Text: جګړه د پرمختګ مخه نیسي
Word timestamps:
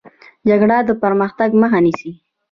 جګړه 0.47 0.77
د 0.85 0.89
پرمختګ 1.03 1.49
مخه 1.61 1.79
نیسي 1.85 2.11